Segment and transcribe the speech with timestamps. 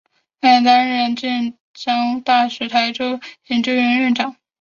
[0.41, 1.27] 他还担任浙
[1.75, 4.35] 江大学台州研究院院长。